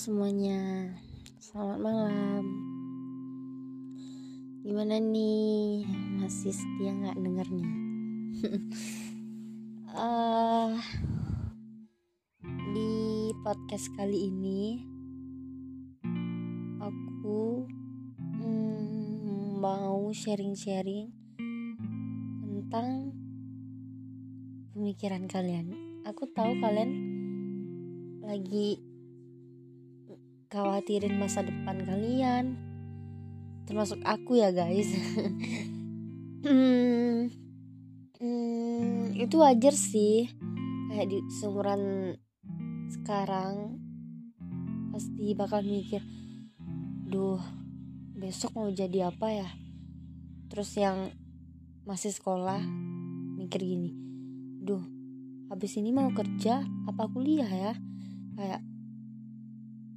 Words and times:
semuanya, 0.00 0.96
selamat 1.36 1.76
malam. 1.76 2.44
Gimana 4.64 4.96
nih, 4.96 5.84
masih 6.16 6.56
setia 6.56 6.96
nggak 6.96 7.20
dengarnya? 7.20 7.68
uh, 9.92 10.72
di 12.72 12.92
podcast 13.44 13.92
kali 13.92 14.32
ini, 14.32 14.80
aku 16.80 17.68
mm, 18.40 19.60
mau 19.60 20.08
sharing-sharing 20.16 21.12
tentang 22.40 23.12
pemikiran 24.72 25.28
kalian. 25.28 25.76
Aku 26.08 26.24
tahu 26.32 26.56
kalian 26.56 26.88
lagi 28.24 28.80
khawatirin 30.50 31.14
masa 31.14 31.46
depan 31.46 31.78
kalian. 31.86 32.58
Termasuk 33.70 34.02
aku 34.02 34.42
ya 34.42 34.50
guys. 34.50 34.90
Hmm, 36.40 37.28
hmm, 38.16 39.12
itu 39.12 39.36
wajar 39.44 39.76
sih. 39.76 40.32
Kayak 40.88 41.12
di 41.12 41.20
seumuran 41.36 42.16
sekarang 42.88 43.76
pasti 44.88 45.36
bakal 45.36 45.60
mikir 45.60 46.00
duh 47.12 47.36
besok 48.16 48.56
mau 48.56 48.72
jadi 48.72 49.12
apa 49.12 49.28
ya? 49.44 49.48
Terus 50.48 50.72
yang 50.80 51.12
masih 51.84 52.08
sekolah 52.08 52.64
mikir 53.36 53.60
gini 53.60 53.92
duh 54.64 54.80
habis 55.52 55.76
ini 55.76 55.92
mau 55.92 56.08
kerja 56.08 56.64
apa 56.88 57.04
kuliah 57.12 57.52
ya? 57.52 57.72
Kayak 58.32 58.64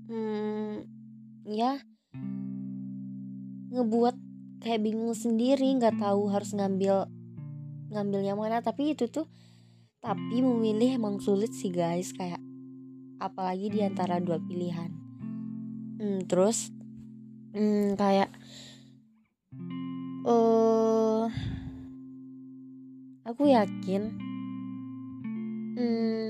hmm, 0.09 0.73
ya. 1.47 1.79
Ngebuat 3.73 4.15
kayak 4.63 4.81
bingung 4.85 5.17
sendiri 5.17 5.67
nggak 5.75 5.99
tahu 5.99 6.29
harus 6.31 6.53
ngambil 6.55 7.09
ngambil 7.91 8.21
yang 8.23 8.39
mana. 8.39 8.63
Tapi 8.63 8.95
itu 8.95 9.09
tuh 9.11 9.27
tapi 10.03 10.43
memilih 10.43 10.99
emang 10.99 11.19
sulit 11.19 11.51
sih 11.55 11.71
guys. 11.71 12.11
Kayak 12.15 12.41
apalagi 13.23 13.71
di 13.71 13.79
antara 13.83 14.19
dua 14.19 14.39
pilihan. 14.39 14.91
Hmm, 15.99 16.19
terus 16.27 16.73
hmm, 17.55 17.95
kayak 17.95 18.27
uh, 20.27 21.27
aku 23.23 23.43
yakin 23.47 24.03
hmm, 25.77 26.29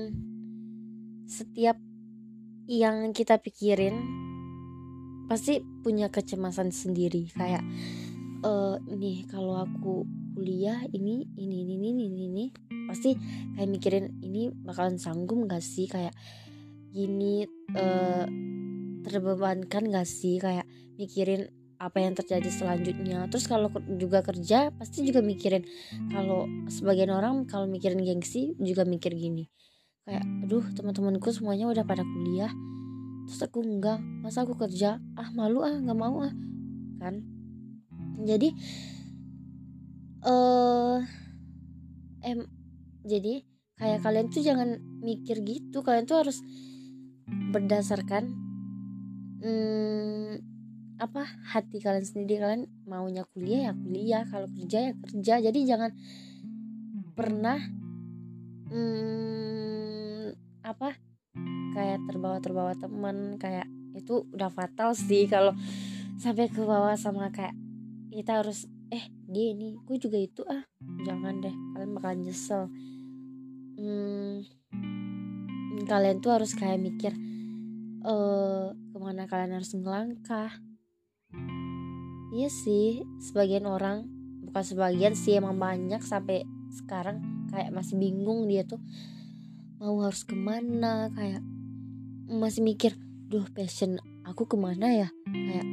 setiap 1.26 1.78
yang 2.64 3.12
kita 3.12 3.36
pikirin 3.40 3.96
pasti 5.28 5.60
punya 5.60 6.08
kecemasan 6.08 6.72
sendiri. 6.72 7.28
Kayak 7.32 7.64
uh, 8.44 8.80
nih 8.88 9.28
kalau 9.28 9.64
aku 9.64 10.04
kuliah 10.34 10.82
ini 10.90 11.28
ini 11.38 11.56
ini 11.64 11.74
ini 11.78 11.88
ini, 11.92 12.22
ini. 12.28 12.44
pasti 12.84 13.16
kayak 13.56 13.70
mikirin 13.70 14.06
ini 14.20 14.52
bakalan 14.52 15.00
sanggup 15.00 15.40
gak 15.48 15.64
sih? 15.64 15.88
Kayak 15.88 16.12
gini 16.92 17.48
uh, 17.76 18.24
terbebankan 19.04 19.88
gak 19.92 20.08
sih? 20.08 20.40
Kayak 20.40 20.68
mikirin 21.00 21.48
apa 21.80 22.00
yang 22.00 22.16
terjadi 22.16 22.48
selanjutnya. 22.48 23.28
Terus 23.28 23.44
kalau 23.44 23.68
juga 24.00 24.24
kerja 24.24 24.72
pasti 24.72 25.04
juga 25.04 25.20
mikirin 25.20 25.64
kalau 26.12 26.48
sebagian 26.68 27.12
orang 27.12 27.44
kalau 27.44 27.68
mikirin 27.68 28.00
gengsi 28.00 28.56
juga 28.56 28.88
mikir 28.88 29.12
gini 29.12 29.48
kayak 30.04 30.24
aduh 30.44 30.64
teman-temanku 30.76 31.32
semuanya 31.32 31.68
udah 31.68 31.84
pada 31.84 32.04
kuliah. 32.04 32.52
Terus 33.24 33.40
aku 33.40 33.64
enggak. 33.64 34.00
Masa 34.20 34.44
aku 34.44 34.54
kerja? 34.56 35.00
Ah 35.16 35.32
malu 35.32 35.64
ah 35.64 35.72
nggak 35.72 35.98
mau 35.98 36.20
ah. 36.20 36.32
Kan? 37.00 37.24
Jadi 38.24 38.52
eh 40.24 40.30
uh, 40.30 41.00
em 42.24 42.44
jadi 43.04 43.44
kayak 43.76 44.00
kalian 44.04 44.28
tuh 44.28 44.44
jangan 44.44 44.80
mikir 45.00 45.40
gitu. 45.40 45.80
Kalian 45.80 46.04
tuh 46.04 46.20
harus 46.20 46.44
berdasarkan 47.28 48.28
hmm, 49.40 50.32
apa 51.00 51.24
hati 51.48 51.80
kalian 51.80 52.04
sendiri. 52.04 52.44
Kalian 52.44 52.68
maunya 52.84 53.24
kuliah 53.32 53.68
ya 53.68 53.72
kuliah. 53.72 54.22
Kalau 54.28 54.48
kerja 54.52 54.78
ya 54.88 54.92
kerja. 55.00 55.34
Jadi 55.48 55.58
jangan 55.64 55.90
pernah 57.16 57.56
hmm, 58.68 59.73
apa 60.64 60.96
kayak 61.76 62.00
terbawa 62.08 62.40
terbawa 62.40 62.72
teman 62.72 63.36
kayak 63.36 63.68
itu 63.92 64.24
udah 64.32 64.48
fatal 64.48 64.96
sih 64.96 65.28
kalau 65.28 65.52
sampai 66.16 66.48
ke 66.48 66.64
bawah 66.64 66.96
sama 66.96 67.28
kayak 67.28 67.52
kita 68.08 68.40
harus 68.40 68.64
eh 68.88 69.04
dia 69.28 69.52
ini 69.52 69.76
gue 69.84 69.96
juga 70.00 70.16
itu 70.16 70.40
ah 70.48 70.64
jangan 71.04 71.44
deh 71.44 71.54
kalian 71.74 71.90
bakalan 71.92 72.18
nyesel. 72.24 72.72
Hmm, 73.74 74.46
kalian 75.84 76.22
tuh 76.24 76.32
harus 76.32 76.56
kayak 76.56 76.80
mikir 76.80 77.12
eh 78.04 78.66
ke 78.72 78.96
mana 78.96 79.28
kalian 79.28 79.60
harus 79.60 79.74
ngelangkah 79.76 80.52
iya 82.32 82.48
sih 82.48 83.04
sebagian 83.20 83.68
orang 83.68 84.08
bukan 84.48 84.64
sebagian 84.64 85.12
sih 85.18 85.36
emang 85.36 85.58
banyak 85.60 86.00
sampai 86.00 86.46
sekarang 86.72 87.48
kayak 87.50 87.74
masih 87.74 87.98
bingung 87.98 88.46
dia 88.46 88.62
tuh 88.62 88.78
mau 89.78 90.00
harus 90.04 90.22
ke 90.22 90.36
mana? 90.36 91.10
Kayak 91.14 91.42
masih 92.30 92.62
mikir 92.64 92.96
duh 93.28 93.46
passion 93.52 93.98
aku 94.24 94.46
ke 94.46 94.56
mana 94.58 94.90
ya? 94.92 95.08
Kayak 95.30 95.66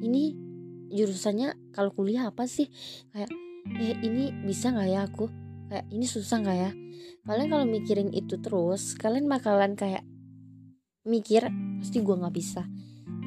ini 0.00 0.34
jurusannya 0.90 1.74
kalau 1.74 1.94
kuliah 1.94 2.30
apa 2.30 2.46
sih? 2.46 2.70
Kayak 3.14 3.30
eh 3.78 3.96
ini 4.02 4.32
bisa 4.46 4.74
nggak 4.74 4.88
ya 4.90 5.00
aku? 5.06 5.26
Kayak 5.70 5.86
ini 5.92 6.06
susah 6.06 6.36
nggak 6.42 6.58
ya? 6.58 6.70
Kalian 7.26 7.48
kalau 7.52 7.66
mikirin 7.68 8.10
itu 8.10 8.40
terus 8.42 8.98
kalian 8.98 9.30
bakalan 9.30 9.78
kayak 9.78 10.02
mikir 11.06 11.46
pasti 11.80 12.02
gue 12.02 12.16
nggak 12.16 12.34
bisa. 12.34 12.66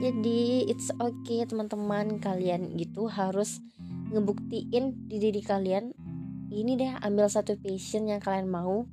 Jadi 0.01 0.67
it's 0.67 0.89
okay 0.99 1.45
teman-teman 1.47 2.19
kalian 2.19 2.75
gitu 2.75 3.07
harus 3.07 3.63
ngebuktiin 4.11 5.09
di 5.09 5.17
diri 5.17 5.41
kalian 5.41 5.89
ini 6.53 6.77
deh 6.77 6.93
ambil 7.01 7.25
satu 7.25 7.57
passion 7.57 8.05
yang 8.05 8.21
kalian 8.21 8.45
mau 8.45 8.85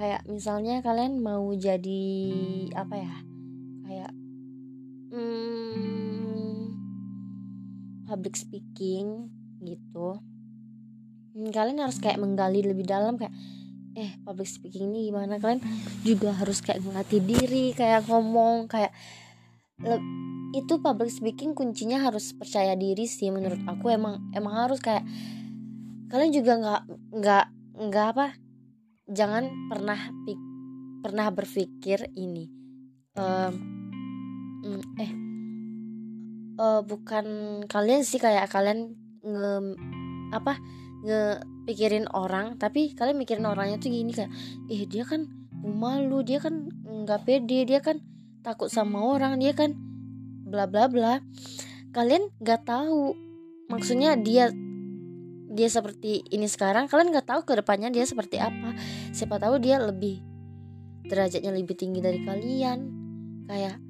kayak 0.00 0.24
misalnya 0.24 0.80
kalian 0.80 1.20
mau 1.20 1.44
jadi 1.52 2.08
apa 2.72 2.96
ya? 2.96 3.14
Kayak 3.84 4.12
hmm, 5.12 6.72
public 8.08 8.32
speaking 8.40 9.28
gitu. 9.60 10.16
Hmm, 11.36 11.52
kalian 11.52 11.84
harus 11.84 12.00
kayak 12.00 12.16
menggali 12.16 12.64
lebih 12.64 12.88
dalam 12.88 13.20
kayak 13.20 13.36
eh 13.92 14.16
public 14.24 14.48
speaking 14.48 14.88
ini 14.88 15.12
gimana? 15.12 15.36
Kalian 15.36 15.60
juga 16.00 16.32
harus 16.32 16.64
kayak 16.64 16.80
ngelatih 16.80 17.20
diri 17.20 17.76
kayak 17.76 18.08
ngomong 18.08 18.72
kayak 18.72 18.96
itu 20.56 20.80
public 20.80 21.12
speaking 21.12 21.52
kuncinya 21.52 22.00
harus 22.08 22.32
percaya 22.32 22.72
diri 22.72 23.04
sih 23.04 23.28
menurut 23.28 23.60
aku. 23.68 23.92
Emang 23.92 24.32
emang 24.32 24.64
harus 24.64 24.80
kayak 24.80 25.04
kalian 26.08 26.32
juga 26.32 26.52
nggak 26.56 26.82
nggak 27.20 27.46
nggak 27.84 28.06
apa 28.16 28.26
jangan 29.10 29.50
pernah 29.68 29.98
pik 30.24 30.40
pernah 31.00 31.26
berpikir 31.34 32.08
ini 32.14 32.46
um, 33.18 33.54
eh 34.96 35.12
uh, 36.60 36.80
bukan 36.84 37.26
kalian 37.66 38.06
sih 38.06 38.20
kayak 38.22 38.46
kalian 38.52 38.94
nge 39.24 39.52
apa 40.30 40.56
nge 41.02 41.20
pikirin 41.66 42.06
orang 42.12 42.56
tapi 42.60 42.92
kalian 42.92 43.18
mikirin 43.18 43.48
orangnya 43.48 43.80
tuh 43.80 43.90
gini 43.90 44.12
kayak 44.14 44.30
eh 44.68 44.84
dia 44.86 45.04
kan 45.04 45.26
malu 45.60 46.24
dia 46.24 46.40
kan 46.40 46.68
nggak 46.84 47.24
pede 47.28 47.68
dia 47.68 47.80
kan 47.84 48.00
takut 48.40 48.72
sama 48.72 49.04
orang 49.04 49.36
dia 49.36 49.52
kan 49.52 49.76
bla 50.50 50.66
bla 50.66 50.90
bla. 50.90 51.22
Kalian 51.94 52.30
nggak 52.42 52.66
tahu 52.66 53.14
maksudnya 53.70 54.18
dia 54.18 54.50
dia 55.50 55.66
seperti 55.66 56.22
ini 56.30 56.46
sekarang 56.46 56.86
kalian 56.86 57.10
nggak 57.10 57.26
tahu 57.26 57.42
ke 57.42 57.58
depannya 57.58 57.90
dia 57.90 58.06
seperti 58.06 58.38
apa. 58.38 58.70
Siapa 59.10 59.42
tahu 59.42 59.58
dia 59.58 59.82
lebih 59.82 60.22
derajatnya 61.10 61.50
lebih 61.50 61.74
tinggi 61.74 61.98
dari 61.98 62.22
kalian. 62.22 62.78
Kayak 63.50 63.82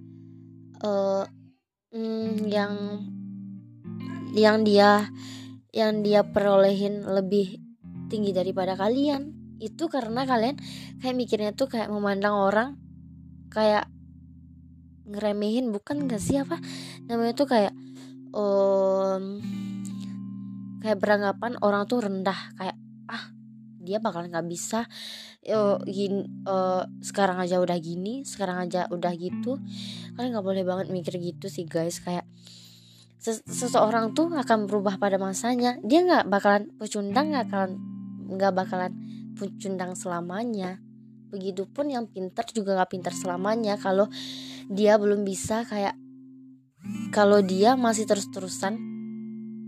uh, 0.80 1.28
mm, 1.92 2.48
yang 2.48 2.74
yang 4.32 4.64
dia 4.64 5.04
yang 5.76 6.00
dia 6.00 6.24
perolehin 6.24 7.04
lebih 7.04 7.60
tinggi 8.08 8.32
daripada 8.32 8.72
kalian. 8.72 9.36
Itu 9.60 9.92
karena 9.92 10.24
kalian 10.24 10.56
kayak 11.04 11.14
mikirnya 11.14 11.52
tuh 11.52 11.68
kayak 11.68 11.92
memandang 11.92 12.40
orang 12.40 12.80
kayak 13.52 13.84
ngeremehin 15.04 15.68
bukan 15.68 16.08
gak 16.08 16.24
sih 16.24 16.40
apa? 16.40 16.56
Namanya 17.04 17.36
tuh 17.36 17.48
kayak 17.52 17.74
um, 18.32 19.44
kayak 20.80 20.98
beranggapan 20.98 21.60
orang 21.60 21.84
tuh 21.84 22.02
rendah 22.02 22.56
kayak 22.56 22.76
ah 23.06 23.30
dia 23.80 23.96
bakalan 23.96 24.28
nggak 24.28 24.48
bisa 24.48 24.84
uh, 25.48 25.80
gini, 25.88 26.28
uh, 26.44 26.84
sekarang 27.00 27.40
aja 27.40 27.58
udah 27.58 27.76
gini 27.80 28.22
sekarang 28.28 28.68
aja 28.68 28.86
udah 28.92 29.12
gitu. 29.16 29.56
Kalian 30.14 30.36
nggak 30.36 30.46
boleh 30.46 30.64
banget 30.68 30.86
mikir 30.92 31.16
gitu 31.16 31.48
sih 31.48 31.64
guys 31.64 31.98
kayak 32.04 32.28
seseorang 33.20 34.16
tuh 34.16 34.32
akan 34.32 34.68
berubah 34.68 35.00
pada 35.00 35.16
masanya. 35.16 35.80
Dia 35.80 36.04
nggak 36.04 36.24
bakalan 36.28 36.72
pecundang 36.76 37.32
nggak 37.32 37.46
akan 37.50 37.68
nggak 38.36 38.52
bakalan 38.52 38.92
pecundang 39.34 39.96
selamanya. 39.96 40.78
Begitupun 41.32 41.88
yang 41.88 42.04
pintar 42.06 42.44
juga 42.52 42.76
nggak 42.78 42.90
pintar 42.92 43.14
selamanya. 43.16 43.80
Kalau 43.80 44.12
dia 44.68 45.00
belum 45.00 45.24
bisa 45.24 45.64
kayak 45.64 45.96
kalau 47.10 47.40
dia 47.40 47.76
masih 47.76 48.04
terus-terusan 48.08 48.76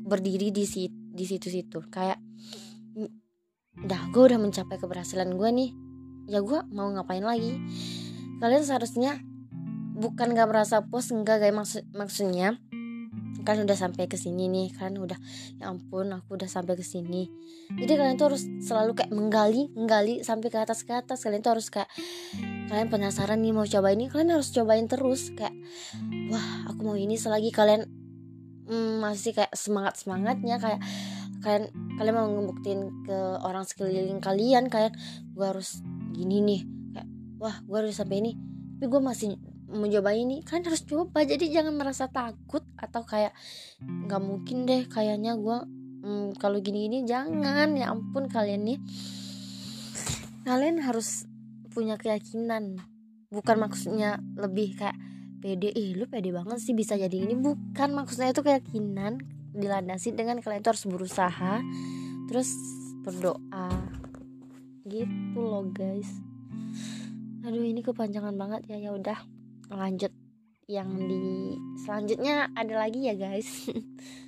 berdiri 0.07 0.53
di 0.53 0.65
situ 0.69 1.02
di 1.13 1.25
situ-situ. 1.29 1.85
Kayak 1.93 2.19
dah 3.85 4.03
gue 4.11 4.23
udah 4.33 4.41
mencapai 4.41 4.81
keberhasilan 4.81 5.33
gue 5.37 5.51
nih. 5.53 5.71
Ya 6.27 6.41
gue 6.41 6.61
mau 6.73 6.89
ngapain 6.91 7.23
lagi? 7.23 7.61
Kalian 8.41 8.65
seharusnya 8.65 9.21
bukan 9.93 10.35
gak 10.35 10.49
merasa 10.49 10.83
puas 10.83 11.13
enggak 11.13 11.45
kayak 11.45 11.55
maksud 11.55 11.85
maksudnya 11.95 12.59
kan 13.43 13.59
udah 13.59 13.75
sampai 13.75 14.07
ke 14.07 14.15
sini 14.15 14.47
nih 14.47 14.71
kan 14.71 14.95
udah 14.95 15.19
ya 15.59 15.67
ampun 15.67 16.15
aku 16.15 16.39
udah 16.39 16.47
sampai 16.47 16.79
ke 16.79 16.87
sini. 16.87 17.27
Jadi 17.75 17.93
kalian 17.99 18.15
tuh 18.15 18.33
harus 18.33 18.47
selalu 18.63 18.95
kayak 18.95 19.11
menggali 19.11 19.67
menggali 19.75 20.23
sampai 20.23 20.49
ke 20.49 20.59
atas 20.63 20.87
ke 20.87 20.95
atas. 20.95 21.27
Kalian 21.27 21.43
tuh 21.43 21.59
harus 21.59 21.67
kayak 21.69 21.91
kalian 22.71 22.89
penasaran 22.89 23.43
nih 23.43 23.51
mau 23.51 23.67
coba 23.67 23.91
ini? 23.91 24.07
Kalian 24.07 24.39
harus 24.39 24.55
cobain 24.55 24.87
terus 24.87 25.35
kayak 25.35 25.55
wah 26.31 26.71
aku 26.71 26.81
mau 26.87 26.97
ini 26.97 27.19
selagi 27.19 27.51
kalian 27.51 27.91
mm, 28.73 29.05
masih 29.05 29.37
kayak 29.37 29.53
semangat 29.53 30.01
semangatnya 30.01 30.57
kayak 30.57 30.81
kalian 31.45 31.69
kalian 32.01 32.15
mau 32.17 32.29
ngebuktiin 32.33 32.81
ke 33.05 33.19
orang 33.45 33.69
sekeliling 33.69 34.25
kalian 34.25 34.73
kalian 34.73 34.97
gue 35.37 35.45
harus 35.45 35.85
gini 36.17 36.41
nih 36.41 36.61
kayak 36.97 37.09
wah 37.37 37.61
gue 37.61 37.77
harus 37.77 37.93
sampai 37.93 38.25
ini 38.25 38.33
tapi 38.83 38.91
gue 38.91 38.99
masih 38.99 39.39
mencoba 39.73 40.13
ini. 40.13 40.45
Kan 40.45 40.67
harus 40.67 40.85
coba 40.85 41.25
jadi 41.25 41.49
jangan 41.49 41.75
merasa 41.79 42.07
takut 42.11 42.63
atau 42.77 43.03
kayak 43.07 43.33
nggak 43.81 44.23
mungkin 44.23 44.69
deh 44.69 44.85
kayaknya 44.87 45.39
gue 45.39 45.59
hmm, 46.05 46.37
kalau 46.37 46.61
gini 46.61 46.91
ini 46.91 46.99
jangan. 47.09 47.73
Ya 47.79 47.91
ampun 47.91 48.29
kalian 48.29 48.69
nih. 48.69 48.79
Kalian 50.45 50.83
harus 50.85 51.25
punya 51.73 51.97
keyakinan. 51.97 52.83
Bukan 53.33 53.57
maksudnya 53.57 54.21
lebih 54.37 54.77
kayak 54.77 54.99
pede. 55.43 55.75
Ih 55.75 55.99
lu 55.99 56.07
pede 56.07 56.31
banget 56.31 56.63
sih 56.63 56.73
bisa 56.73 56.95
jadi 56.95 57.13
ini. 57.13 57.35
Bukan 57.35 57.91
maksudnya 57.93 58.31
itu 58.31 58.47
keyakinan 58.47 59.19
dilandasi 59.53 60.15
dengan 60.15 60.39
kalian 60.39 60.63
harus 60.63 60.87
berusaha 60.87 61.59
terus 62.31 62.55
berdoa. 63.03 63.69
Gitu 64.87 65.41
loh 65.43 65.67
guys. 65.75 66.09
Aduh 67.43 67.67
ini 67.67 67.83
kepanjangan 67.83 68.39
banget 68.39 68.71
ya. 68.71 68.79
Ya 68.79 68.91
udah 68.95 69.19
lanjut 69.75 70.15
yang 70.71 70.95
di 70.95 71.59
selanjutnya 71.83 72.49
ada 72.55 72.87
lagi 72.87 73.05
ya 73.11 73.19
guys 73.19 73.67